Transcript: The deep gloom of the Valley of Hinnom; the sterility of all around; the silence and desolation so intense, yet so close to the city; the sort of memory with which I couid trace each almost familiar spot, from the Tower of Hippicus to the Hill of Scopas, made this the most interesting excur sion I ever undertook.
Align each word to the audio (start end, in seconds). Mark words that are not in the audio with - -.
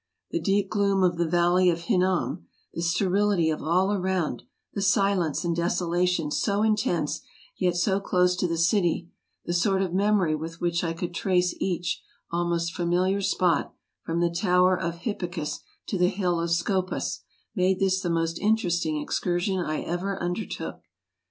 The 0.31 0.39
deep 0.41 0.67
gloom 0.67 1.03
of 1.03 1.17
the 1.17 1.27
Valley 1.27 1.69
of 1.69 1.81
Hinnom; 1.81 2.47
the 2.73 2.81
sterility 2.81 3.51
of 3.51 3.61
all 3.61 3.93
around; 3.93 4.41
the 4.73 4.81
silence 4.81 5.45
and 5.45 5.55
desolation 5.55 6.31
so 6.31 6.63
intense, 6.63 7.21
yet 7.55 7.75
so 7.75 7.99
close 7.99 8.35
to 8.37 8.47
the 8.47 8.57
city; 8.57 9.11
the 9.45 9.53
sort 9.53 9.83
of 9.83 9.93
memory 9.93 10.33
with 10.33 10.59
which 10.59 10.83
I 10.83 10.95
couid 10.95 11.13
trace 11.13 11.53
each 11.59 12.01
almost 12.31 12.73
familiar 12.73 13.21
spot, 13.21 13.75
from 14.01 14.21
the 14.21 14.31
Tower 14.31 14.75
of 14.75 15.01
Hippicus 15.01 15.59
to 15.85 15.99
the 15.99 16.09
Hill 16.09 16.39
of 16.39 16.49
Scopas, 16.49 17.19
made 17.53 17.79
this 17.79 18.01
the 18.01 18.09
most 18.09 18.39
interesting 18.39 18.95
excur 18.99 19.39
sion 19.39 19.59
I 19.63 19.81
ever 19.83 20.19
undertook. 20.19 20.81